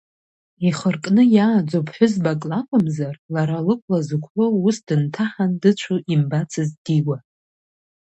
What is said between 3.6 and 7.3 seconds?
лықәла зықәлоу ус дынҭаҳан дыцәо имбацызт Дигәа.